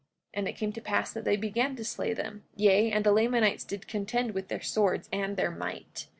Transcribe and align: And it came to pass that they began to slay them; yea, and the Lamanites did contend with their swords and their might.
And 0.33 0.47
it 0.47 0.53
came 0.55 0.71
to 0.73 0.81
pass 0.81 1.13
that 1.13 1.25
they 1.25 1.35
began 1.35 1.75
to 1.75 1.85
slay 1.85 2.11
them; 2.11 2.41
yea, 2.55 2.91
and 2.91 3.05
the 3.05 3.11
Lamanites 3.11 3.63
did 3.63 3.87
contend 3.87 4.31
with 4.31 4.47
their 4.47 4.59
swords 4.63 5.07
and 5.13 5.37
their 5.37 5.51
might. 5.51 6.07